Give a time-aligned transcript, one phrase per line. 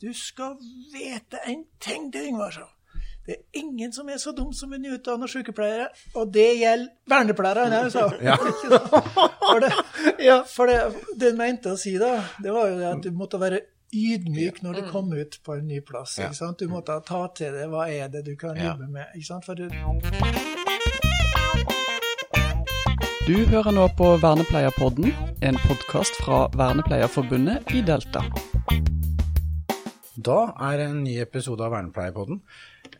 [0.00, 0.56] Du skal
[0.92, 2.66] vite en ting, det, Yngvar, sa
[3.26, 7.90] Det er ingen som er så dum som en utdannet sykepleiere, og det gjelder vernepleiere,
[7.90, 8.36] sa Ja.
[9.46, 9.70] For, det,
[10.24, 10.76] ja, for det,
[11.18, 13.60] det hun mente å si, da, det var jo det at du måtte være
[13.94, 16.16] ydmyk når du kom ut på en ny plass.
[16.18, 16.28] Ja.
[16.28, 16.58] ikke sant?
[16.60, 18.72] Du måtte ta til deg hva er det du kan Ja.
[18.74, 19.06] jobbe med.
[19.14, 19.44] ikke sant?
[19.46, 19.68] For du,
[23.26, 25.10] Du hører nå på Vernepleierpodden,
[25.42, 28.22] en podkast fra Vernepleierforbundet i Delta.
[30.16, 32.38] Da er det en ny episode av Vernepleierpodden.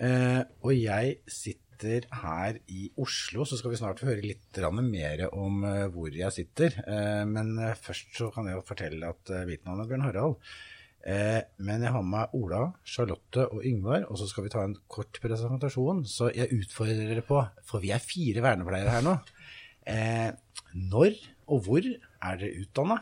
[0.04, 5.22] Eh, og jeg sitter her i Oslo, så skal vi snart få høre litt mer
[5.32, 6.76] om eh, hvor jeg sitter.
[6.84, 10.36] Eh, men først så kan jeg fortelle at mitt navn er Bjørn Harald.
[11.06, 14.74] Men jeg har med meg Ola, Charlotte og Yngvar, og så skal vi ta en
[14.90, 16.02] kort presentasjon.
[16.02, 19.14] Så jeg utfordrer dere på, for vi er fire vernepleiere her nå.
[20.74, 22.98] Når og hvor er dere utdanna?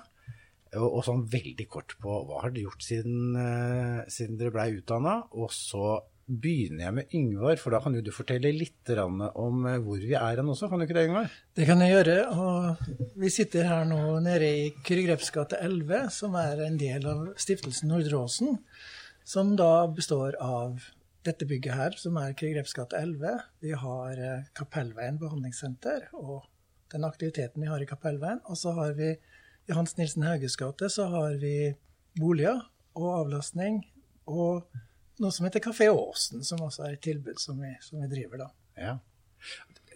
[0.80, 5.20] Og, sånn veldig kort på hva har dere gjort siden, uh, siden dere blei utdanna?
[5.38, 9.20] Og så begynner jeg med Yngvar, for da kan jo du fortelle litt om
[9.68, 10.70] eh, hvor vi er hen også.
[10.70, 11.32] Kan du ikke det, Yngvar?
[11.56, 12.16] Det kan jeg gjøre.
[12.32, 17.26] og Vi sitter her nå nede i Kyrre gate 11, som er en del av
[17.40, 18.58] stiftelsen Nordre Åsen.
[19.24, 20.80] Som da består av
[21.24, 23.44] dette bygget her, som er Kyrre gate 11.
[23.64, 26.48] Vi har eh, Kapellveien behandlingssenter og
[26.94, 28.40] den aktiviteten vi har i Kapellveien.
[28.48, 29.12] Og så har vi
[29.66, 31.74] i Hans Nilsen Hauges gate så har vi
[32.20, 32.60] boliger
[32.98, 33.80] og avlastning.
[34.30, 34.66] Og
[35.20, 38.44] noe som heter Kafé Åsen, som også er et tilbud som vi, som vi driver,
[38.44, 38.48] da.
[38.80, 38.94] Ja.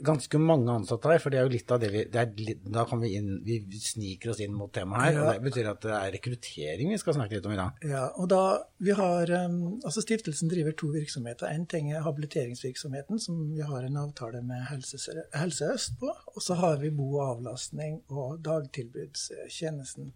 [0.05, 2.85] Ganske mange ansatte her, for det er jo litt av det vi det litt, Da
[2.87, 5.13] kan vi inn Vi sniker oss inn mot temaet her.
[5.13, 5.23] Ja.
[5.25, 7.83] og Det betyr at det er rekruttering vi skal snakke litt om i dag.
[7.83, 8.43] Ja, og da
[8.79, 11.51] vi har, um, altså Stiftelsen driver to virksomheter.
[11.51, 15.01] En ting er habiliteringsvirksomheten, som vi har en avtale med Helse,
[15.35, 16.13] Helse Øst på.
[16.35, 20.13] Og så har vi bo- og avlastning og dagtilbudstjenesten.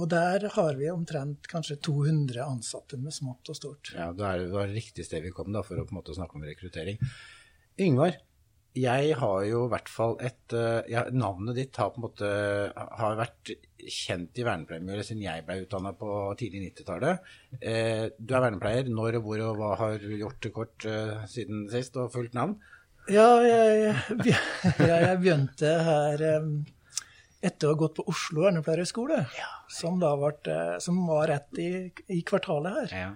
[0.00, 3.92] Og der har vi omtrent kanskje 200 ansatte med smått og stort.
[3.92, 6.46] Ja, Det var riktig sted vi kom da, for å på en måte snakke om
[6.48, 6.96] rekruttering.
[7.78, 8.16] Yngvar,
[8.72, 12.28] jeg har jo i hvert fall et eh, ja, Navnet ditt har på en måte
[12.72, 13.52] har vært
[13.82, 16.08] kjent i vernepleiermiljøet siden jeg ble utdanna på
[16.40, 17.32] tidlig 90-tallet.
[17.60, 18.88] Eh, du er vernepleier.
[18.88, 22.56] Når, hvor og hva har du gjort kort eh, siden sist, og fullt navn?
[23.12, 23.92] Ja, jeg,
[24.24, 26.50] jeg, jeg begynte her eh,
[27.42, 29.20] etter å ha gått på Oslo vernepleierhøgskole,
[29.74, 31.70] som, da eh, som var rett i,
[32.14, 32.98] i kvartalet her.
[33.02, 33.12] Ja.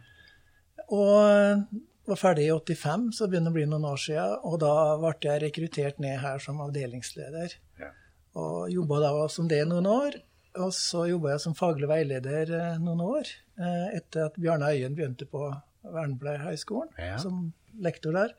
[0.92, 1.72] Og
[2.06, 4.36] var ferdig i 85, så begynner det å bli noen år siden.
[4.46, 4.72] Og da
[5.02, 7.56] ble jeg rekruttert ned her som avdelingsleder.
[7.80, 7.90] Ja.
[8.36, 10.18] Og jobba da som det noen år.
[10.56, 13.28] Og så jobba jeg som faglig veileder eh, noen år,
[13.60, 15.50] eh, etter at Bjarne Øyen begynte på
[15.84, 17.18] Vernepleierhøgskolen Ja.
[17.20, 18.32] som lektor der.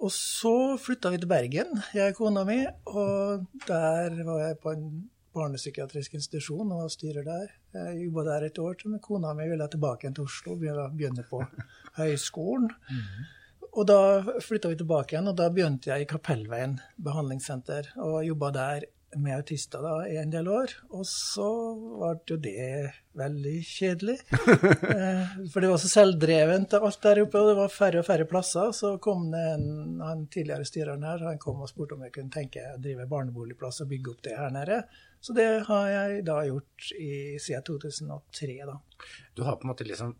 [0.00, 2.64] Og så flytta vi til Bergen, jeg og kona mi.
[2.88, 7.52] Og der var jeg på en barnepsykiatrisk institusjon og var styrer der.
[7.74, 10.96] Jeg jobba der et år, så med kona mi ville tilbake igjen til Oslo og
[10.96, 11.42] begynne på
[12.00, 12.70] høyskolen.
[13.70, 13.98] Og da
[14.42, 18.88] flytta vi tilbake igjen, og da begynte jeg i Kapellveien behandlingssenter og jobba der
[19.18, 20.72] med autister da, i en del år.
[20.94, 21.46] Og så
[21.98, 24.18] ble jo det veldig kjedelig.
[24.90, 28.26] Eh, For det var så selvdrevent alt der oppe, og det var færre og færre
[28.28, 28.72] plasser.
[28.76, 32.32] Så kom det en han tidligere styreren her, han kom og spurte om jeg kunne
[32.34, 34.80] tenke å drive barneboligplass og bygge opp det her nede.
[35.20, 37.12] Så det har jeg da gjort i,
[37.42, 38.76] siden 2003, da.
[39.36, 40.14] Du har på en måte liksom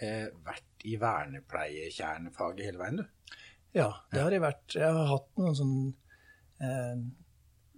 [0.00, 3.38] eh, vært i vernepleiekjernefaget hele veien, du?
[3.76, 4.76] Ja, det har jeg vært.
[4.78, 5.90] Jeg har hatt noen sånne
[6.64, 7.02] eh,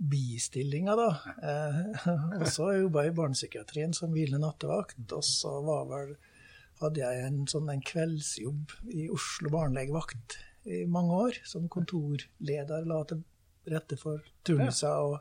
[0.00, 1.34] bistillinger, da.
[1.44, 2.04] Eh,
[2.40, 5.00] og så jobba jeg i barnepsykiatrien som hvilende nattevakt.
[5.12, 6.14] Og så var vel,
[6.80, 10.38] hadde jeg en sånn en kveldsjobb i Oslo barnelegevakt
[10.70, 11.40] i mange år.
[11.48, 13.20] Som kontorleder la til
[13.70, 15.18] rette for turnuser og,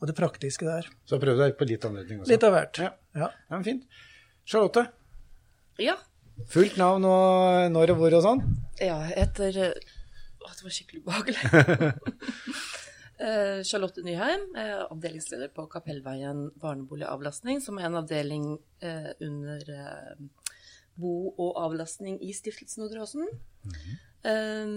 [0.00, 0.88] og det praktiske der.
[1.04, 2.32] Så prøv deg på litt anledning også.
[2.32, 2.80] Litt av hvert.
[2.80, 2.94] Ja.
[3.20, 3.28] Ja.
[3.50, 4.00] Ja, men fint.
[4.48, 4.86] Charlotte,
[5.78, 5.98] Ja.
[6.50, 8.40] fullt navn og når og hvor og sånn?
[8.80, 9.96] ja etter eh,
[10.40, 11.92] Å, det var skikkelig ubehagelig.
[13.20, 18.46] Eh, Charlotte Nyheim, er avdelingsleder på Kapellveien barneboligavlastning, som er en avdeling
[18.80, 20.22] eh, under eh,
[21.00, 23.28] bo- og avlastning i Stiftelsen Nordre Åsen.
[24.24, 24.76] Eh,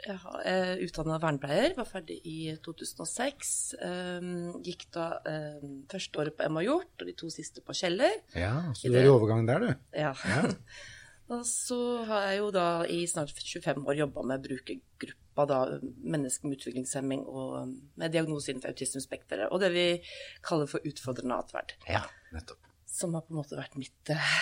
[0.00, 0.16] jeg
[0.48, 3.50] er utdanna vernepleier, var ferdig i 2006.
[3.86, 4.30] eh,
[4.66, 5.60] gikk da eh,
[5.92, 8.18] første året på Emma Hjort og de to siste på Kjeller.
[8.34, 9.70] Ja, så du er i overgangen der, du.
[9.94, 10.14] Ja.
[10.26, 10.46] Ja.
[11.30, 11.78] og så
[12.08, 17.22] har jeg jo da i snart 25 år jobba med brukergruppa, da, mennesker med utviklingshemming
[17.30, 19.86] og med diagnose innenfor autismespekteret, og det vi
[20.46, 21.76] kaller for utfordrende atferd.
[21.88, 22.02] Ja,
[22.34, 22.66] nettopp.
[22.90, 24.34] Som har på en måte vært mitt, eh,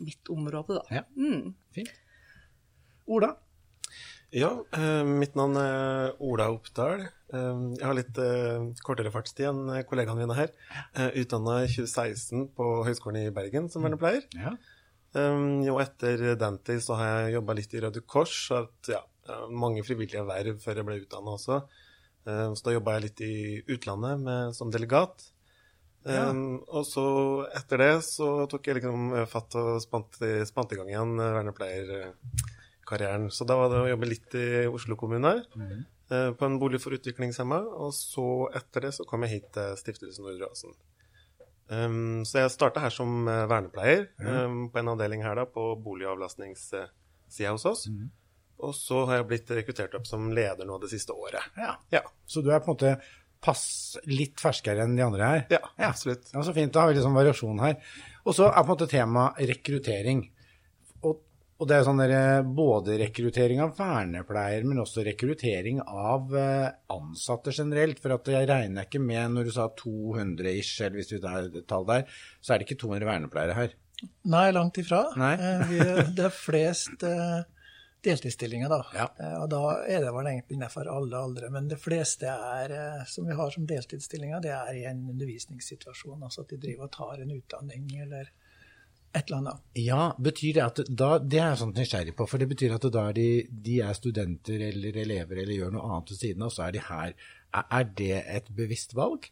[0.00, 1.02] mitt område, da.
[1.02, 1.04] Ja.
[1.14, 1.52] Mm.
[1.76, 1.92] Fint.
[3.04, 3.34] Ola?
[4.34, 7.04] Ja, eh, mitt navn er Ola Oppdal.
[7.30, 8.16] Eh, jeg har litt
[8.82, 10.50] kortere fartstid enn kollegaene mine her.
[10.96, 14.24] Eh, Utdanna i 2016 på Høgskolen i Bergen som vernepleier.
[14.34, 14.56] Ja.
[15.14, 18.32] Um, jo, etter den tid så har jeg jobba litt i Røde Kors.
[18.48, 19.02] så At, ja,
[19.50, 21.60] mange frivillige verv før jeg ble utdanna også.
[22.24, 23.34] Um, så da jobba jeg litt i
[23.76, 25.16] utlandet med, som delegat.
[26.04, 26.26] Ja.
[26.28, 27.02] Um, og så
[27.56, 30.18] etter det så tok jeg liksom fatt og spant,
[30.50, 33.30] spant i gang igjen vernepleierkarrieren.
[33.32, 35.32] Så da var det å jobbe litt i Oslo kommune.
[36.10, 37.60] eh, På en bolig for utviklingshemma.
[37.86, 40.72] Og så etter det så kom jeg hit til Stiftelsen Nordre Åsen.
[41.68, 45.70] Um, så jeg starta her som uh, vernepleier um, på en avdeling her da, på
[45.80, 47.86] boligavlastningssida hos oss.
[48.64, 51.42] Og så har jeg blitt rekruttert opp som leder nå det siste året.
[51.58, 51.74] Ja.
[51.94, 52.96] Ja, Så du er på en måte
[53.44, 55.42] pass litt ferskere enn de andre her?
[55.52, 56.30] ja, absolutt.
[56.32, 56.72] Ja, Så fint.
[56.72, 57.76] Da har vi sånn variasjon her.
[58.24, 60.22] Og så er på en måte tema rekruttering.
[61.54, 67.54] Og, det er sånn der, både rekruttering av vernepleier, men også rekruttering av eh, ansatte
[67.54, 68.02] generelt.
[68.02, 71.46] For at jeg regner ikke med, når du sa 200 ish, eller hvis du tar
[71.46, 72.06] et tall der,
[72.40, 73.76] så er det ikke 200 vernepleiere her.
[74.28, 75.04] Nei, langt ifra.
[75.20, 75.34] Nei.
[75.38, 75.82] Eh, vi,
[76.18, 77.44] det er flest eh,
[78.04, 78.80] deltidsstillinger, da.
[78.94, 79.06] Ja.
[79.20, 81.50] Eh, og da er det vel egentlig innenfor alle aldre.
[81.54, 86.22] Men det fleste er, eh, som vi har som deltidsstillinger, det er i en undervisningssituasjon.
[86.22, 88.30] Altså at de driver og tar en utdanning eller
[89.14, 89.62] et eller annet.
[89.78, 92.88] Ja, betyr det at da, Det er jeg sånn nysgjerrig på, for det betyr at
[92.96, 93.28] da er de,
[93.68, 96.84] de er studenter eller elever eller gjør noe annet ved siden av, så er de
[96.88, 97.16] her.
[97.54, 99.28] Er, det et bevisst valg?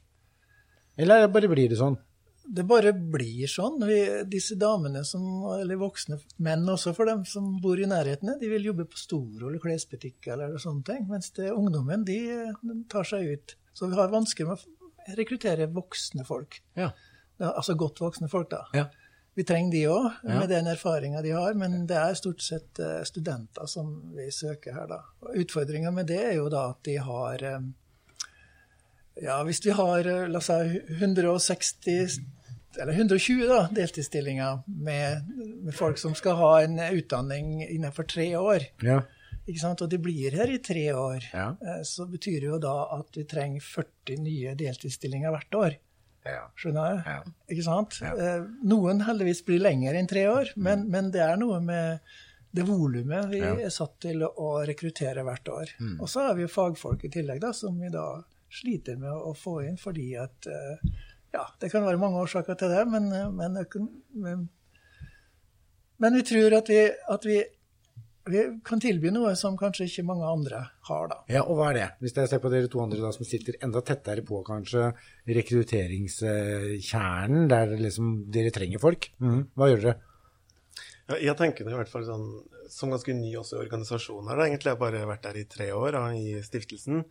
[1.00, 1.96] Eller bare blir det sånn?
[2.42, 3.82] Det bare blir sånn.
[3.86, 3.98] Vi,
[4.30, 5.24] disse damene, som,
[5.56, 9.48] eller voksne menn også for dem som bor i nærheten, de vil jobbe på Storo
[9.48, 11.06] eller klesbutikk eller sånne ting.
[11.10, 12.20] Mens det, ungdommen, de,
[12.62, 13.56] de tar seg ut.
[13.74, 16.60] Så vi har vansker med å rekruttere voksne folk.
[16.78, 16.92] Ja.
[17.42, 18.66] Ja, altså godt voksne folk, da.
[18.76, 18.86] Ja.
[19.34, 20.38] Vi trenger de òg, Ja.
[20.40, 24.74] med den erfaringa de har, men det er stort sett eh, studenter som vi søker
[24.76, 24.98] her, da.
[25.34, 27.60] Utfordringa med det er jo da at de har eh,
[29.22, 32.20] Ja, hvis vi har eh, la oss si 160
[32.80, 35.26] eller 120 da, deltidsstillinger med,
[35.64, 39.02] med folk som skal ha en utdanning innenfor tre år, Ja.
[39.46, 39.82] ikke sant?
[39.84, 41.50] og de blir her i tre år, Ja.
[41.84, 45.76] så betyr det jo da at vi trenger 40 nye deltidsstillinger hvert år.
[46.58, 47.00] Skjønner?
[47.06, 47.22] Ja.
[47.50, 47.96] Ikke sant?
[48.06, 52.12] Eh, Noen heldigvis blir lenger enn tre år, men, men det er noe med
[52.52, 55.70] det volumet vi er satt til å rekruttere hvert år.
[55.98, 58.06] Og så har vi jo fagfolk i tillegg, da, som vi da
[58.52, 60.92] sliter med å få inn fordi at eh,
[61.32, 63.56] Ja, det kan være mange årsaker til det, men, eh, men,
[64.12, 64.42] men,
[65.96, 66.82] men vi tror at vi,
[67.16, 67.38] at vi
[68.26, 71.16] vi kan tilby noe som kanskje ikke mange andre har, da.
[71.28, 71.88] Ja, og hva er det?
[72.00, 74.92] Hvis jeg ser på dere to andre da, som sitter enda tettere på kanskje
[75.28, 79.46] rekrutteringskjernen, der liksom dere trenger folk, Mhm.
[79.56, 79.96] hva gjør dere?
[81.08, 84.36] Ja, jeg tenker det i hvert fall sånn, som ganske ny også i organisasjonen her.
[84.36, 84.42] da.
[84.44, 87.04] Egentlig har jeg bare vært der i tre år da, i stiftelsen.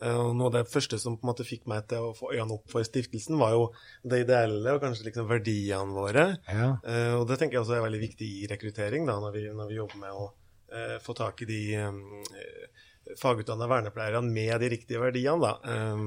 [0.00, 2.30] Eh, Og noe av det første som på en måte fikk meg til å få
[2.32, 3.72] øynene opp for stiftelsen, var jo
[4.06, 6.38] det ideelle og kanskje liksom verdiene våre.
[6.46, 6.78] Ja.
[6.86, 9.66] Eh, og det tenker jeg også er veldig viktig i rekruttering, da, når vi, når
[9.68, 10.30] vi jobber med å
[11.04, 11.98] få tak i de eh,
[13.16, 16.02] fagutdanna vernepleierne med de riktige verdiene, da, eh,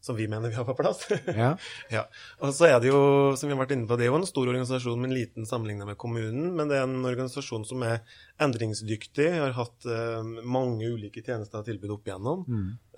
[0.00, 1.06] som vi mener vi har på plass.
[1.36, 1.56] Ja.
[1.90, 2.04] Ja,
[2.40, 4.28] og så er det jo, som vi har vært inne på, det er jo en
[4.28, 6.52] stor organisasjon, men liten sammenligna med kommunen.
[6.56, 8.00] Men det er en organisasjon som er
[8.42, 12.46] endringsdyktig, har hatt eh, mange ulike tjenester og tilbud opp igjennom,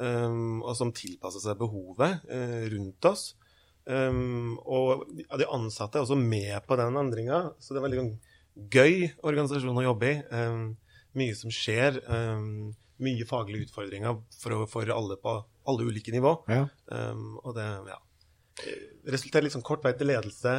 [0.01, 3.31] eh, og som tilpasser seg behovet eh, rundt oss.
[3.89, 8.69] Um, og de ansatte er også med på den endringa, så det er en veldig
[8.75, 10.19] gøy organisasjon å jobbe i.
[10.29, 10.75] Um,
[11.19, 12.03] mye som skjer.
[12.09, 15.35] Um, mye faglige utfordringer for, for alle på
[15.69, 16.35] alle ulike nivå.
[16.51, 16.65] Ja.
[16.91, 17.99] Um, og det ja,
[19.13, 20.55] resulterer liksom kort vei til ledelse,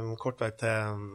[0.00, 1.08] um, kort vei til um,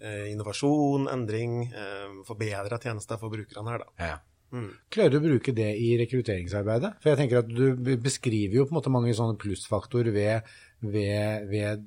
[0.00, 4.10] eh, innovasjon, endring, um, forbedra tjenester for brukerne her, da.
[4.12, 4.18] ja.
[4.50, 4.70] Mm.
[4.90, 6.96] Klarer du å bruke det i rekrutteringsarbeidet?
[6.98, 10.48] For jeg tenker at du beskriver jo på en måte mange sånne plussfaktorer ved,
[10.82, 11.84] ved, ved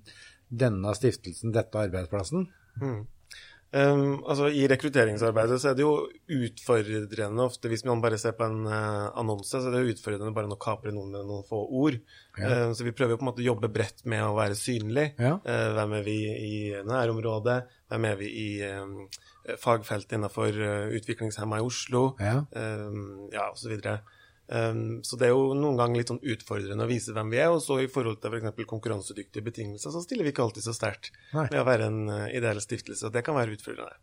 [0.47, 2.45] denne stiftelsen, dette arbeidsplassen.
[2.79, 3.01] Mm.
[3.73, 8.45] Um, altså I rekrutteringsarbeidet så er det jo utfordrende ofte, hvis man bare ser på
[8.45, 11.63] en uh, annonse, så er det jo utfordrende bare å kapre noen med noen få
[11.81, 11.97] ord.
[12.37, 12.67] Ja.
[12.67, 15.07] Um, så vi prøver jo på en måte å jobbe bredt med å være synlig.
[15.17, 15.39] Ja.
[15.41, 17.57] Uh, hvem er vi i nærområdet?
[17.89, 18.99] Hvem er vi i um,
[19.61, 22.03] fagfeltet innenfor uh, utviklingshemma i Oslo?
[22.21, 22.43] Ja.
[22.53, 24.03] Um, ja, videre.
[24.49, 27.49] Um, så det er jo noen ganger litt sånn utfordrende å vise hvem vi er,
[27.55, 28.65] og så i forhold til f.eks.
[28.67, 31.11] konkurransedyktige betingelser, så stiller vi ikke alltid så sterkt
[31.49, 33.05] med å være en uh, ideell stiftelse.
[33.07, 33.95] og Det kan være utfordrende.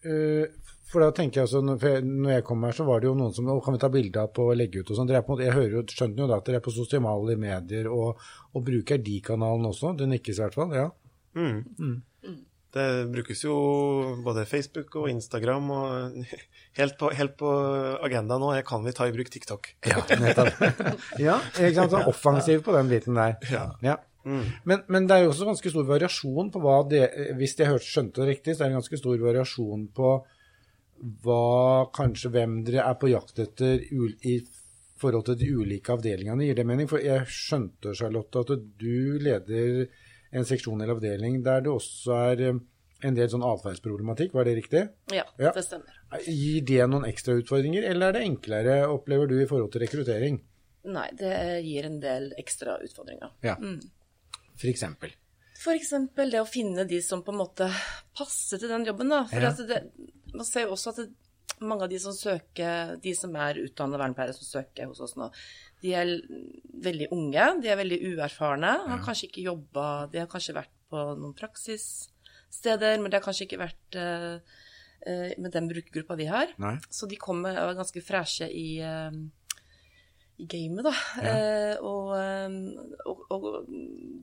[0.00, 0.46] Eh,
[0.90, 1.88] for da tenker jeg altså, når for
[2.30, 4.32] jeg- kom her, så var det jo noen som «Å, Kan vi ta bilde av
[4.32, 5.08] på og legge ut og sånn?
[5.10, 8.16] Jeg hører jo, skjønner jo da at dere er på sosiale medier og,
[8.54, 9.96] og bruker de kanalen også.
[9.96, 10.72] Det nikkes i hvert fall.
[10.74, 10.90] Ja.
[11.34, 12.02] Mm.
[12.70, 13.54] Det brukes jo
[14.22, 16.28] både Facebook og Instagram, og
[16.78, 17.54] helt på, helt på
[18.06, 19.72] agendaen nå er kan vi ta i bruk TikTok.
[19.90, 20.62] Ja, nettopp.
[21.28, 21.96] ja, ikke sant.
[21.96, 23.36] Sånn offensiv på den biten der.
[23.50, 23.66] Ja.
[23.84, 23.98] Ja.
[24.22, 27.06] Men, men det er jo også ganske stor variasjon på hva det
[27.38, 30.10] Hvis jeg hørte, skjønte det riktig, så er det ganske stor variasjon på
[31.24, 34.34] hva kanskje hvem dere er på jakt etter i
[35.00, 36.44] forhold til de ulike avdelingene.
[36.44, 36.88] Gir det mening?
[36.90, 39.86] For jeg skjønte, Charlotte, at du leder
[40.32, 42.58] en seksjon eller avdeling der det også er eh,
[43.02, 44.82] en del sånn atferdsproblematikk, var det riktig?
[45.12, 45.52] Ja, Ja.
[45.56, 45.94] det stemmer.
[46.26, 50.40] Gir det noen ekstra utfordringer, eller er det enklere, opplever du, i forhold til rekruttering?
[50.84, 51.32] Nei, det
[51.64, 53.30] gir en del ekstra utfordringer.
[53.42, 53.56] Ja.
[54.56, 55.10] For eksempel.
[55.60, 57.66] For eksempel det å finne de som på en måte
[58.16, 59.24] passer til den jobben, da.
[59.28, 59.50] For Ja.
[59.52, 59.80] det,
[60.34, 61.08] man ser jo også at det,
[61.60, 65.30] mange av de som søker, de som er utdannede vernepleiere som søker hos oss nå,
[65.82, 66.12] de er
[66.84, 71.04] veldig unge, de er veldig uerfarne, har kanskje ikke jobba De har kanskje vært på
[71.20, 74.56] noen praksissteder, men de har kanskje ikke vært uh,
[75.40, 76.52] med den brukergruppa vi har.
[76.60, 76.74] Nei?
[76.92, 79.14] Så de kommer og er ganske freshe i, uh,
[80.40, 80.92] i gamet, da.
[81.30, 82.12] Eh, og,
[83.08, 83.48] og, og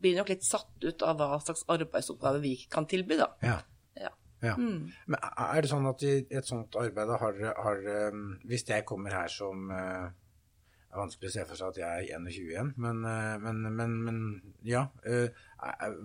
[0.02, 3.32] blir nok litt satt ut av hva slags arbeidsoppgave vi kan tilby, da.
[3.46, 3.58] Ja.
[3.98, 4.14] Ja.
[4.44, 4.54] Ja.
[4.58, 9.16] Men er det sånn at i et sånt arbeid har dere um, Hvis jeg kommer
[9.24, 10.12] her som uh,
[10.88, 13.58] Det er vanskelig å se for seg at jeg er 21 igjen, men, uh, men,
[13.76, 14.20] men, men
[14.64, 14.86] ja.
[15.04, 15.34] Er-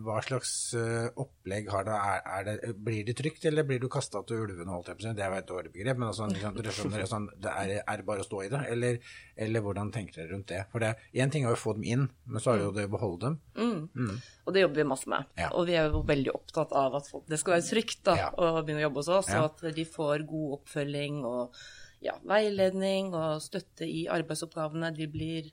[0.03, 1.93] hva slags uh, opplegg har det?
[1.93, 2.71] Er, er det?
[2.83, 4.73] Blir det trygt, eller blir du kasta til ulvene?
[4.73, 5.13] holdt jeg på?
[5.15, 8.27] Det er et dårlig begrep, men altså, liksom, sånn, det er, er det bare å
[8.27, 8.63] stå i det?
[8.73, 8.99] Eller,
[9.47, 10.63] eller hvordan tenker dere rundt det?
[10.73, 12.95] For én ting er å få dem inn, men så er det jo det å
[12.97, 14.19] beholde dem.
[14.47, 15.31] Og det jobber vi masse med.
[15.39, 15.53] Ja.
[15.55, 18.29] Og vi er jo veldig opptatt av at folk, det skal være trygt da, Ja.
[18.35, 19.45] å begynne å jobbe hos oss, Ja.
[19.45, 21.55] og at de får god oppfølging og
[22.03, 24.91] ja, veiledning og støtte i arbeidsoppgavene.
[24.97, 25.51] De blir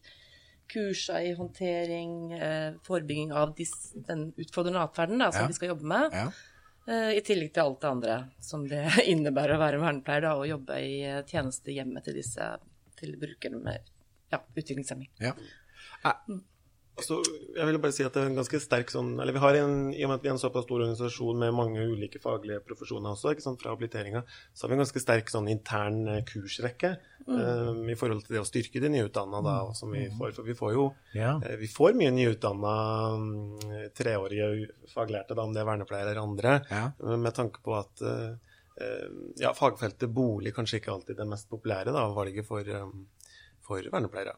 [0.70, 3.72] kursa i håndtering, eh, forebygging av dis,
[4.08, 5.48] den utfordrende atferden som Ja.
[5.48, 6.12] de skal jobbe med.
[6.14, 6.32] Ja.
[6.90, 10.48] Eh, I tillegg til alt det andre som det innebærer å være vernepleier da, og
[10.50, 12.52] jobbe i tjeneste hjemme til disse
[13.00, 13.80] til brukerne med
[14.32, 15.10] ja, utviklingshemming.
[15.24, 15.34] Ja.
[17.00, 17.20] Altså,
[17.56, 19.78] jeg vil bare si at det er en ganske sterk sånn Eller vi har en,
[19.96, 23.16] i og med at vi er en såpass stor organisasjon med mange ulike faglige profesjoner
[23.16, 26.98] også, ikke sant, fra habiliteringa, så har vi en ganske sterk sånn intern kursrekke kursrekke
[27.28, 30.34] um, i forhold til det å styrke de nyutdanna da, som vi får.
[30.38, 31.40] For vi får jo Ja.
[31.44, 32.74] eh, vi får mye nyutdanna
[33.16, 33.60] um,
[33.96, 36.92] treårige faglærte, da, om det er vernepleiere eller andre, Ja.
[37.00, 38.36] eh, med tanke på at uh,
[38.80, 43.08] eh, ja, fagfeltet bolig kanskje ikke alltid det mest populære da, valget for, um,
[43.62, 44.36] for vernepleiere.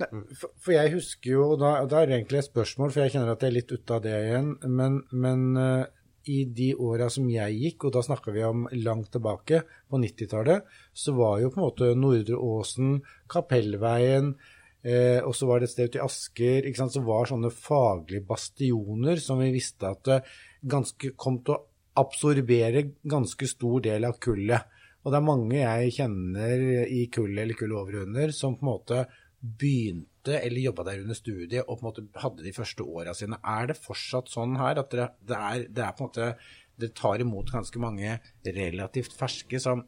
[0.00, 0.08] Nei,
[0.38, 3.34] for, for jeg husker jo, da, da er det egentlig et spørsmål, for jeg kjenner
[3.34, 5.86] at jeg er litt ute av det igjen, men, men uh,
[6.28, 10.66] i de åra som jeg gikk, og da snakker vi om langt tilbake, på 90-tallet,
[10.92, 12.98] så var jo på en måte Nordre Åsen,
[13.30, 14.34] Kapellveien,
[14.82, 17.52] eh, og så var det et sted ute i Asker, ikke sant, som var sånne
[17.54, 20.20] faglige bastioner som vi visste at det
[20.68, 21.62] ganske kom til å
[21.98, 24.76] absorbere ganske stor del av kullet.
[25.04, 28.66] Og det er mange jeg kjenner i kullet eller kullet over og under som på
[28.66, 29.00] en måte
[29.40, 33.38] begynte eller jobba der under studiet og på en måte hadde de første åra sine.
[33.46, 36.32] Er det fortsatt sånn her at det, det, er, det er på en måte
[36.78, 39.80] Det tar imot ganske mange relativt ferske som,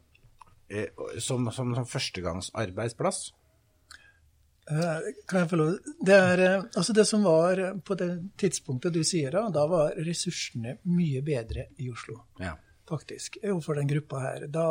[0.69, 0.89] eh,
[1.23, 3.29] som, som, som førstegangsarbeidsplass?
[4.71, 5.77] Eh, Kan jeg få lov?
[6.05, 9.95] Det, er, eh, altså det som var på det tidspunktet du sier da, da var
[10.03, 12.55] ressursene mye bedre i Oslo, Ja.
[12.91, 14.47] faktisk, overfor den gruppa her.
[14.51, 14.65] Da,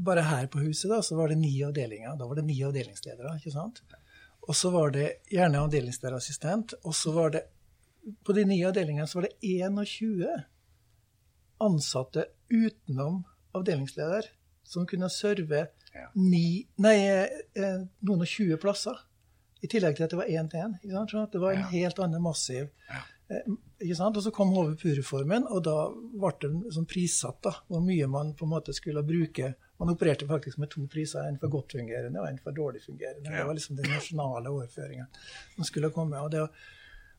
[0.00, 2.16] bare her på huset da, så var det ni avdelinger.
[2.16, 3.82] Da var det ni avdelingsledere, ikke sant?
[4.48, 7.42] Og så var det gjerne avdelingsleder-assistent, og så var det
[8.24, 10.44] På de nye avdelingene så var det 21
[11.60, 13.18] ansatte utenom
[13.54, 14.30] avdelingsleder
[14.64, 16.06] som kunne serve Ja.
[16.14, 16.96] ni, nei,
[17.54, 18.96] eh, noen og tjue plasser.
[19.62, 20.78] I tillegg til at det var én til én.
[21.10, 21.66] Sånn det var en Ja.
[21.66, 23.02] helt annen massiv Ja.
[23.28, 23.42] eh,
[23.82, 24.16] ikke sant?
[24.16, 28.44] Og så kom HVPU-reformen, og da ble det sånn prissatt da, hvor mye man på
[28.44, 29.54] en måte skulle bruke.
[29.80, 33.30] Man opererte faktisk med to priser, en for godt fungerende og en for dårlig fungerende.
[33.32, 35.06] Det var liksom den nasjonale overføringen
[35.56, 36.20] som skulle komme.
[36.20, 36.42] Og, det,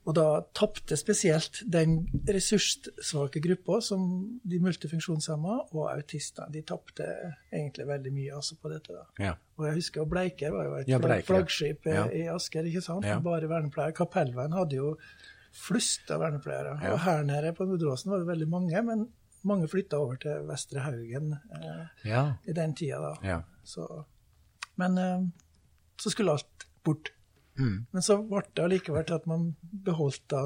[0.05, 0.25] og da
[0.57, 1.95] tapte spesielt den
[2.29, 4.05] ressurssvake gruppa, som
[4.45, 6.49] de multifunksjonshemma og autister.
[6.53, 7.07] De tapte
[7.51, 8.93] egentlig veldig mye altså på dette.
[8.93, 9.07] da.
[9.25, 9.33] Ja.
[9.57, 12.05] Og jeg husker Bleiker var jo et Ja, Bleiker, flaggskip eh, Ja.
[12.13, 13.05] i Asker, ikke sant?
[13.25, 13.93] Bare vernepleier.
[13.97, 14.93] Kapellveien hadde jo
[15.51, 16.77] flust av vernepleiere.
[16.93, 19.07] Og her nede på Nordåsen var det veldig mange, men
[19.47, 22.23] mange flytta over til Vestre Haugen eh, Ja.
[22.47, 23.13] i den tida da.
[23.23, 23.39] ja.
[23.63, 24.05] Så,
[24.75, 25.23] men eh,
[26.01, 27.11] så skulle alt bort.
[27.59, 27.85] Mm.
[27.91, 29.55] Men så ble det allikevel til at man
[29.85, 30.39] beholdt da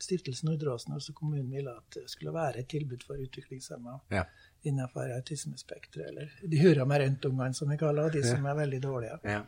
[0.00, 4.22] Stiftelsen Nordåsen, altså kommunen ville at det skulle være et tilbud for utviklingshemma Ja.
[4.64, 8.80] innenfor autismespekteret, eller de hurra med røntungene, som vi kaller det, de som er veldig
[8.82, 9.18] dårlige.
[9.24, 9.42] ja.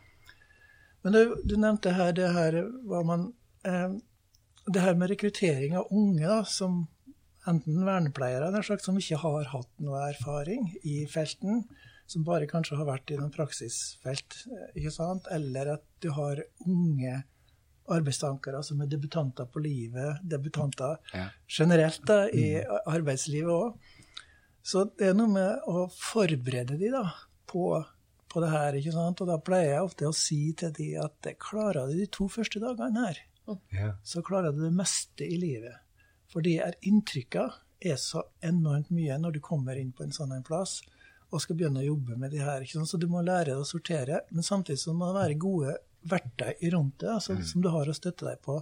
[1.04, 3.32] Men du, du nevnte her det her hva man
[3.64, 3.92] eh,
[4.66, 6.88] Det her med rekruttering av unge, da, som
[7.46, 11.64] enten vernepleiere sagt, som ikke har hatt noe erfaring i felten,
[12.06, 17.24] som bare kanskje har vært i noen praksisfelt, eh, eller at du har unge
[17.88, 21.28] arbeidstankere som er debutanter på livet, debutanter Ja.
[21.48, 23.78] generelt da, i arbeidslivet òg.
[24.62, 27.04] Så det er noe med å forberede de da,
[27.46, 27.84] på,
[28.28, 28.72] på det her.
[28.74, 29.20] ikke sant?
[29.22, 32.26] Og da pleier jeg ofte å si til de at det klarer du de to
[32.28, 33.18] første dagene her,
[33.72, 33.92] Ja.
[34.02, 35.76] så klarer du det meste i livet.
[36.32, 37.46] For de er inntrykka
[37.86, 40.80] er så enormt mye når du kommer inn på en sånn en plass
[41.34, 42.64] og skal begynne å jobbe med de her.
[42.64, 46.70] Så du må lære deg å sortere, men samtidig så må det være gode verktøy
[46.72, 48.60] rundt det, altså, som du har å støtte deg på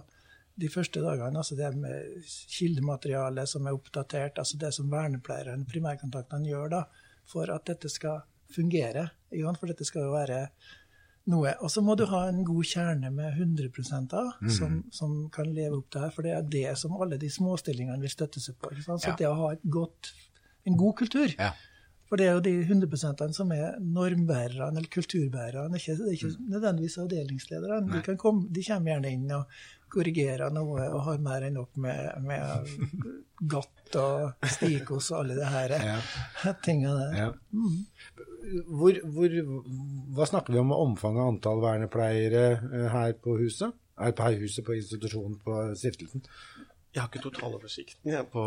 [0.55, 1.37] de første dagene.
[1.37, 6.81] altså Det med kildemateriale som er oppdatert, altså det som vernepleierne, primærkontaktene, gjør da,
[7.29, 8.23] for at dette skal
[8.55, 9.09] fungere.
[9.29, 10.39] For dette skal jo være
[11.31, 11.53] noe.
[11.61, 15.79] Og så må du ha en god kjerne med 100 av, som, som kan leve
[15.79, 16.11] opp til her.
[16.15, 18.71] For det er det som alle de småstillingene vil støtte seg på.
[18.71, 19.01] ikke sant?
[19.01, 19.15] Så Ja.
[19.21, 20.13] det å ha et godt,
[20.65, 21.53] en god kultur Ja.
[22.05, 25.73] For det er jo de 100 som er normbærerne eller kulturbærerne.
[25.73, 27.91] Det er ikke, det er ikke nødvendigvis avdelingslederne.
[27.91, 29.47] De, kan komme, de kommer gjerne inn og
[29.93, 32.69] korrigerer noe og har mer enn nok med, med
[33.51, 36.53] gatt og stikos og alle de her Ja.
[36.65, 37.17] tingene der.
[37.19, 37.29] Ja.
[38.69, 39.35] Hvor, hvor,
[40.17, 43.73] hva snakker vi om med omfanget av antall vernepleiere eh, her på huset?
[43.97, 44.11] Her
[44.41, 46.25] huset, på institusjonen, på stiftelsen?
[46.95, 48.41] Jeg har ikke totaloversikten, jeg, på,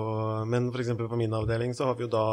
[0.49, 0.93] men f.eks.
[0.97, 2.25] på min avdeling så har vi jo da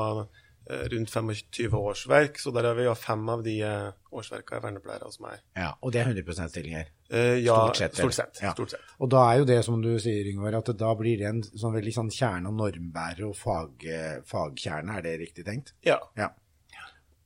[0.66, 5.20] rundt 25 årsverk, så der har vi fem av de eh, årsverka er vernepleiere hos
[5.22, 5.42] meg.
[5.56, 6.88] Ja, Og det er 100 stillinger?
[7.10, 7.96] Eh, ja, Stort sett.
[8.00, 8.40] Stort sett.
[8.42, 8.54] Ja.
[8.54, 8.82] Stort sett.
[9.00, 11.76] Og da er jo det som du sier, Yngvar, at da blir det en sånn
[11.76, 14.98] veldig sånn kjerne- og normbærer og fag, eh, fagkjerne.
[14.98, 15.74] Er det riktig tenkt?
[15.86, 16.00] Ja.
[16.18, 16.32] Ja.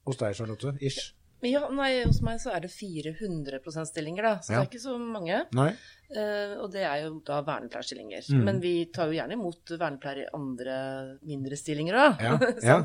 [0.06, 0.76] Hos deg, Charlotte?
[0.82, 1.14] Ish?
[1.48, 4.34] Ja, nei, hos meg så er det 400 %-stillinger, da.
[4.44, 4.60] Så Ja.
[4.60, 5.46] det er ikke så mange.
[5.56, 5.70] Nei?
[6.10, 8.26] Uh, og det er jo da vernepleierstillinger.
[8.34, 8.44] Mm.
[8.44, 10.76] Men vi tar jo gjerne imot vernepleiere i andre
[11.22, 12.24] mindre stillinger òg.
[12.26, 12.34] Ja,
[12.72, 12.78] ja.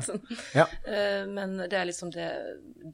[0.53, 0.65] Ja.
[0.87, 2.29] uh, men det er liksom det,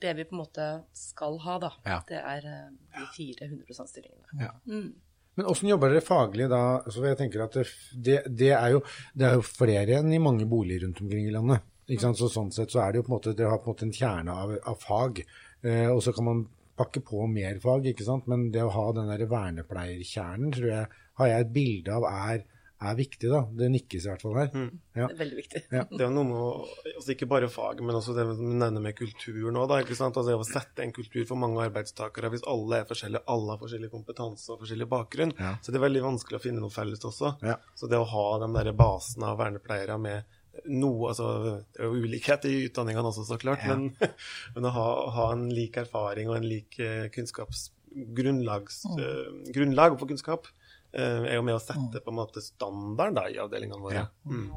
[0.01, 1.71] det vi på en måte skal ha, da.
[2.09, 4.39] Det er uh, de 400 %-stillingene.
[4.39, 4.53] Ja.
[4.65, 4.93] Mm.
[5.35, 6.81] Men åssen jobber dere faglig da?
[6.91, 8.81] Så jeg tenker at det, det, er jo,
[9.15, 11.63] det er jo flere enn i mange boliger rundt omkring i landet.
[11.91, 12.19] Ikke sant?
[12.19, 13.87] Så sånn sett så er det jo på en måte, dere har på en måte
[13.87, 15.23] en kjerne av, av fag,
[15.63, 16.47] og så kan man
[16.81, 18.29] pakke på mer fag, ikke sant.
[18.31, 22.43] Men det å ha den der vernepleierkjernen, tror jeg, har jeg et bilde av er,
[22.81, 23.43] er viktig, da.
[23.57, 24.49] Det nikkes i hvert fall her.
[24.97, 25.05] Ja.
[25.05, 25.61] Det er veldig viktig.
[25.69, 25.83] Ja.
[25.91, 26.47] Det er noe med å,
[26.95, 29.67] altså ikke bare fag, men også det du nevner med kultur nå.
[29.69, 30.17] da, ikke sant?
[30.17, 33.61] Altså det Å sette en kultur for mange arbeidstakere hvis alle er forskjellige, alle har
[33.61, 35.35] forskjellig kompetanse og forskjellig bakgrunn.
[35.37, 35.53] Ja.
[35.61, 37.35] Så det er veldig vanskelig å finne noe felles også.
[37.45, 37.59] Ja.
[37.77, 41.27] Så det å ha den der basen av vernepleiere med noe altså
[41.71, 43.75] Det er jo ulikhet i utdanningene også, så klart, Ja.
[43.75, 43.95] men,
[44.55, 46.77] men å ha, ha en lik erfaring og en lik
[47.15, 48.99] kunnskapsgrunnlag mm.
[48.99, 50.51] eh, for kunnskap
[50.93, 54.07] eh, er jo med å sette på en måte standarden da, i avdelingene våre.
[54.25, 54.49] Mm.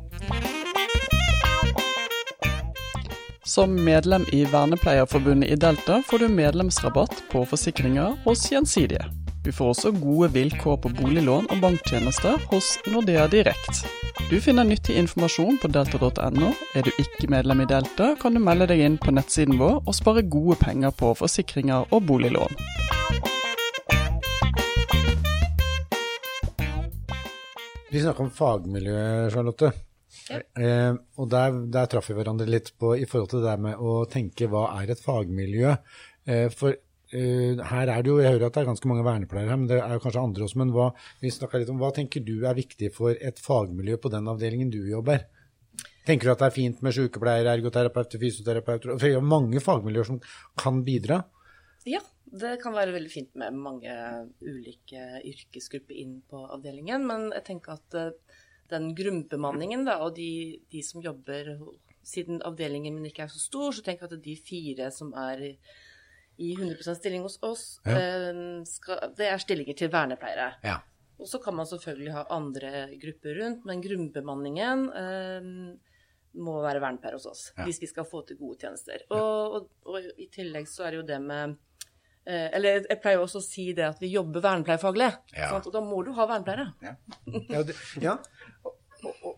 [3.45, 9.24] Som medlem i Vernepleierforbundet i Delta får du medlemsrabatt på forsikringer hos Gjensidige.
[9.45, 13.83] Du får også gode vilkår på boliglån og banktjenester hos Nordea Direkt.
[14.31, 16.49] Du finner nyttig informasjon på delta.no.
[16.73, 19.97] Er du ikke medlem i Delta, kan du melde deg inn på nettsiden vår og
[19.99, 22.57] spare gode penger på forsikringer og boliglån.
[27.93, 29.05] Vi snakker om fagmiljø,
[29.37, 29.75] Charlotte.
[30.33, 33.77] Eh, og der, der traff vi hverandre litt på i forhold til det der med
[33.77, 35.77] å tenke hva er et fagmiljø.
[36.25, 36.81] Eh, for
[37.15, 39.79] her er det jo, jeg hører at det er ganske mange vernepleiere her, men det
[39.79, 40.61] er jo kanskje andre også.
[40.63, 40.89] Men hva,
[41.23, 44.81] vi litt om, hva tenker du er viktig for et fagmiljø på den avdelingen du
[44.91, 45.27] jobber?
[46.05, 48.97] Tenker du at det er fint med sykepleiere, ergoterapeuter, fysioterapeuter?
[48.99, 50.19] For det er mange fagmiljøer som
[50.61, 51.23] kan bidra.
[51.89, 53.95] Ja, det kan være veldig fint med mange
[54.45, 57.07] ulike yrkesgrupper inn på avdelingen.
[57.09, 58.13] Men jeg tenker at eh,
[58.73, 61.57] den grunnbemanningen da, og de, de som jobber
[62.05, 65.55] Siden avdelingen min ikke er så stor, så tenker jeg at de fire som er
[66.39, 67.97] i, i 100 stilling hos oss, Ja.
[67.99, 70.53] eh, skal, det er stillinger til vernepleiere.
[70.65, 70.81] Ja.
[71.19, 72.71] Og så kan man selvfølgelig ha andre
[73.01, 75.51] grupper rundt, men grunnbemanningen eh,
[76.35, 77.65] må være vernepleiere hos oss Ja.
[77.69, 79.05] hvis vi skal få til gode tjenester.
[79.15, 81.55] Og, og, og i tillegg så er det jo det med
[82.27, 85.13] eh, Eller jeg pleier også å si det at vi jobber vernepleierfaglig.
[85.39, 85.53] Ja.
[85.61, 86.73] Og da må du ha vernepleiere.
[87.53, 88.17] Ja, det, ja.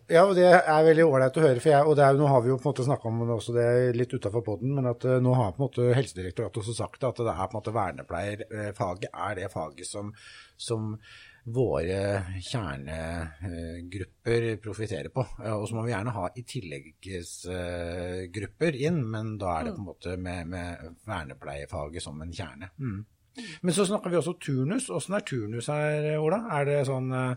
[0.07, 1.59] Ja, og det er veldig ålreit å høre.
[1.59, 3.51] For jeg, og det er, nå har vi jo på en måte snakka om også,
[3.57, 7.01] det litt utafor poden, men at eh, nå har på en måte Helsedirektoratet også sagt
[7.03, 10.05] at det er på en måte vernepleierfaget er det faget som,
[10.55, 10.95] som
[11.47, 15.25] våre kjernegrupper profitterer på.
[15.53, 19.91] Og så må vi gjerne ha i tilleggsgrupper inn, men da er det på en
[19.91, 20.67] måte med, med
[21.07, 22.67] vernepleierfaget som en kjerne.
[22.79, 23.05] Mm.
[23.61, 24.89] Men så snakker vi også turnus.
[24.89, 26.39] Åssen er turnus her, Ola?
[26.57, 27.35] Er det sånn eh,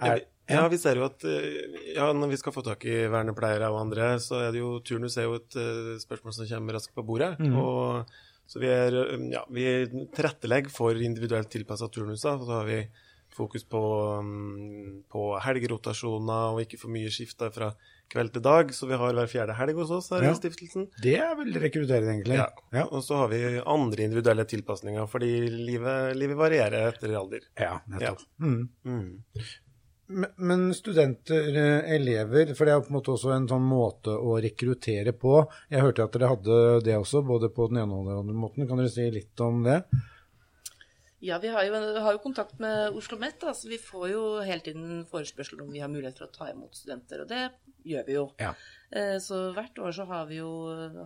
[0.00, 3.68] er, Ja, vi ser jo at eh, ja, når vi skal få tak i vernepleiere
[3.70, 6.94] og andre, så er det jo turnus er jo et eh, spørsmål som kommer raskt
[6.96, 7.36] på bordet.
[7.54, 8.02] Og
[8.50, 9.68] så vi, er, eh, ja, vi
[10.16, 12.42] tilrettelegger for individuelt tilpassa turnuser.
[12.42, 12.80] Så har vi
[13.30, 13.78] fokus på,
[14.18, 17.70] um, på helgerotasjoner og ikke for mye skifter fra
[18.10, 18.74] kveld til dag.
[18.74, 20.32] Så vi har hver fjerde helg hos oss her Ja.
[20.34, 20.88] i stiftelsen.
[21.00, 22.40] Det er veldig rekrutterende, egentlig.
[22.42, 22.48] Ja.
[22.74, 22.88] Ja.
[22.90, 27.46] Og så har vi andre individuelle tilpasninger, fordi livet, livet varierer etter alder.
[27.54, 28.26] Ja, nettopp.
[28.42, 28.68] Mm.
[28.84, 29.20] Mm.
[30.10, 34.40] Men- studenter, eh, elever, for det er på en måte også en sånn måte å
[34.42, 35.46] rekruttere på.
[35.70, 38.66] Jeg hørte at dere hadde det også, både på den ene og den andre måten.
[38.68, 39.84] Kan dere si litt om det?
[41.20, 44.62] Ja, vi har jo, har jo kontakt med Oslo OsloMet, så vi får jo hele
[44.64, 47.42] tiden forespørsler om vi har mulighet for å ta imot studenter, og det
[47.84, 48.24] gjør vi jo.
[48.40, 48.54] Ja.
[48.90, 50.48] Eh, Så hvert år så har vi jo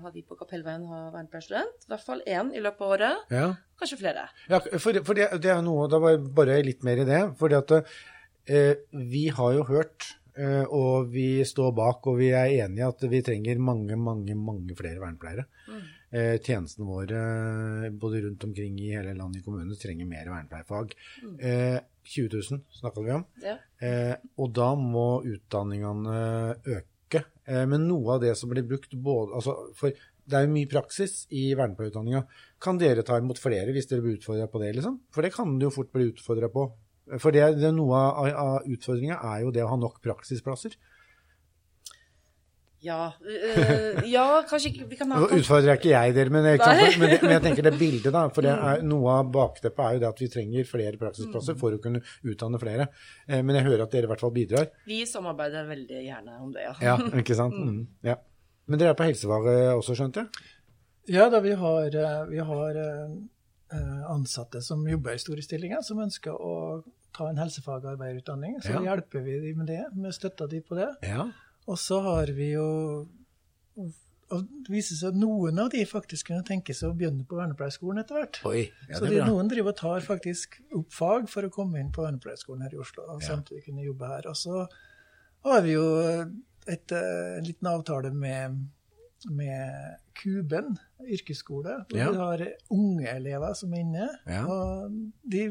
[0.00, 1.84] har vi på Kapellveien har vernepleierstudent.
[1.84, 3.16] I hvert fall én i løpet av året.
[3.30, 4.28] Ja, Kanskje flere.
[4.48, 7.22] ja for, for det, det er noe, da var jeg bare litt mer i det.
[7.38, 7.84] fordi at
[8.46, 13.22] vi har jo hørt, eh, og vi står bak, og vi er enige at vi
[13.24, 15.46] trenger mange, mange, mange flere vernepleiere.
[16.14, 20.94] Eh, tjenestene våre, både rundt omkring i hele landet i kommunene, trenger mer vernepleierfag.
[21.40, 23.24] Eh, 20 000 snakka vi om.
[23.42, 23.56] Ja.
[23.80, 26.18] Eh, og da må utdanningene
[26.76, 27.24] øke.
[27.48, 29.92] Eh, men noe av det som blir brukt både altså, For
[30.24, 32.22] det er jo mye praksis i vernepleierutdanninga.
[32.62, 35.00] Kan dere ta imot flere hvis dere blir utfordra på det, liksom?
[35.12, 36.68] For det kan du jo fort bli utfordra på.
[37.20, 40.76] For det, det er noe av, av utfordringa er jo det å ha nok praksisplasser.
[42.84, 47.14] Ja, øh, ja kanskje ikke Vi kan ha Nå utfordrer ikke jeg dere, men men,
[47.22, 48.26] men jeg tenker det bildet, da.
[48.34, 51.76] For det er, noe av bakteppet er jo det at vi trenger flere praksisplasser for
[51.76, 52.90] å kunne utdanne flere.
[53.28, 54.68] Eh, men jeg hører at dere i hvert fall bidrar.
[54.88, 56.74] Vi samarbeider veldig gjerne om det, ja.
[56.90, 57.56] Ja, ikke sant?
[57.56, 57.86] Mm.
[58.04, 58.18] Ja.
[58.68, 60.50] Men dere er på helsefaget også, skjønte jeg?
[61.14, 62.82] Ja da, vi har, eh, vi har
[64.08, 66.82] ansatte som jobber i store stillinger, som ønsker å
[67.14, 68.60] ta en helsefagarbeiderutdanning.
[68.62, 68.80] Så Ja.
[68.80, 69.84] hjelper vi dem med det.
[69.94, 70.96] med støtta dem på det.
[71.02, 71.30] Ja.
[71.66, 73.06] Og så har vi jo
[74.30, 77.36] og Det viser seg at noen av de faktisk kunne tenke seg å begynne på
[77.36, 78.38] vernepleierskolen etter hvert.
[78.48, 78.70] Oi.
[78.88, 82.02] Ja, så de, noen driver og tar faktisk opp fag for å komme inn på
[82.02, 83.04] vernepleierskolen her i Oslo.
[83.08, 83.28] og Ja.
[83.36, 84.26] samtidig kunne jobbe her.
[84.26, 84.66] Og så
[85.44, 85.84] har vi jo
[86.66, 88.66] et, eh, en liten avtale med,
[89.30, 91.84] med Kuben yrkesskole.
[91.88, 92.10] hvor Ja.
[92.10, 94.08] Vi har unge elever som er inne.
[94.26, 94.44] Ja.
[94.46, 94.90] og
[95.28, 95.48] de,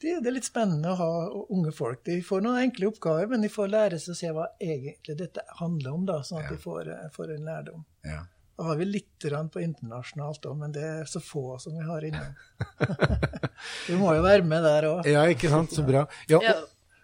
[0.00, 1.10] de, Det er litt spennende å ha
[1.50, 2.02] unge folk.
[2.04, 5.40] De får noen enkle oppgaver, men de får lære seg å se hva egentlig dette
[5.60, 6.56] handler om, da, sånn at Ja.
[6.56, 7.84] de får, får en lærdom.
[8.04, 8.22] Ja.
[8.56, 9.18] Da har vi litt
[9.52, 12.34] på internasjonalt òg, men det er så få som vi har innom.
[13.88, 15.04] vi må jo være med der òg.
[15.06, 15.70] ja, ikke sant.
[15.76, 16.06] Så bra.
[16.28, 16.54] Ja, Ja,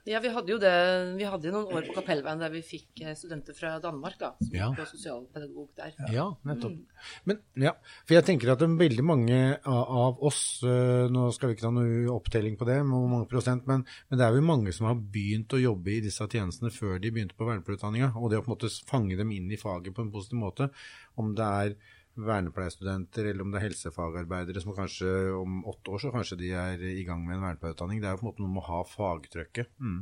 [0.05, 0.73] ja, vi hadde jo det
[1.19, 4.33] Vi hadde jo noen år på Kapellveien der vi fikk eh, studenter fra Danmark, da.
[4.41, 4.69] Som Ja.
[4.71, 5.95] gikk på sosialpedagog der.
[6.13, 6.75] Ja, nettopp.
[7.29, 7.73] Men, ja,
[8.07, 12.05] for jeg tenker at veldig mange av, oss øh, Nå skal vi ikke ta noe
[12.11, 15.55] opptelling på det, hvor mange prosent, men, men det er jo mange som har begynt
[15.55, 18.13] å jobbe i disse tjenestene før de begynte på vernepleierutdanninga.
[18.19, 20.71] Og det å på en måte fange dem inn i faget på en positiv måte,
[21.21, 21.77] om det er
[22.21, 26.85] vernepleierstudenter eller om det er helsefagarbeidere som kanskje om åtte år så kanskje de er
[26.93, 28.03] i gang med en vernepleierutdanning.
[28.03, 29.73] Det er jo på en måte noe med å ha fagtrykket.
[29.81, 30.01] Mm.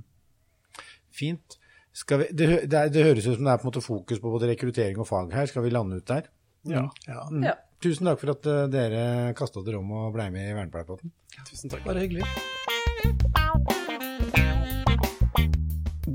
[1.14, 1.58] Fint.
[1.92, 4.30] Skal vi, det, det, det høres ut som det er på en måte fokus på
[4.30, 5.50] både rekruttering og fag her.
[5.50, 6.30] Skal vi lande ut der?
[6.68, 6.86] Ja.
[7.06, 7.26] ja.
[7.30, 7.44] Mm.
[7.48, 7.56] Ja.
[7.80, 9.04] Tusen takk for at eh, dere
[9.38, 11.14] kasta dere om og ble med i Vernepleierpotten.
[11.48, 11.86] Tusen takk.
[11.86, 12.26] Bare hyggelig.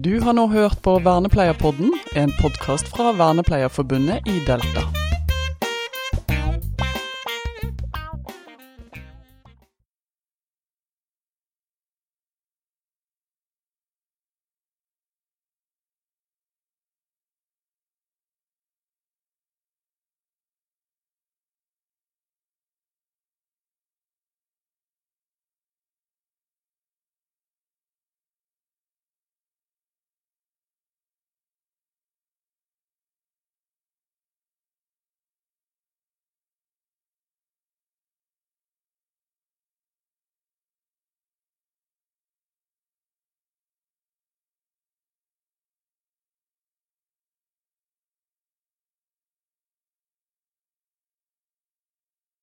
[0.05, 5.04] Du har nå hørt på Vernepleierpodden, en podkast fra Vernepleierforbundet i Delta.